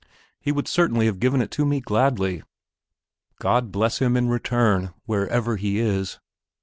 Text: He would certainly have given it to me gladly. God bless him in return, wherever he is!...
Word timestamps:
He 0.39 0.51
would 0.51 0.67
certainly 0.67 1.05
have 1.05 1.19
given 1.19 1.43
it 1.43 1.51
to 1.51 1.63
me 1.63 1.79
gladly. 1.79 2.41
God 3.39 3.71
bless 3.71 3.99
him 3.99 4.17
in 4.17 4.29
return, 4.29 4.95
wherever 5.05 5.57
he 5.57 5.77
is!... 5.77 6.19